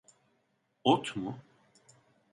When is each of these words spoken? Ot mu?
Ot 0.91 1.05
mu? 1.19 1.31